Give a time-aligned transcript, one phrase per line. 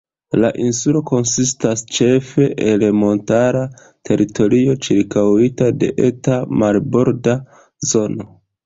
[0.43, 3.63] La insulo konsistas ĉefe el montara
[4.11, 7.41] teritorio ĉirkaŭita de eta marborda
[7.95, 8.33] zono.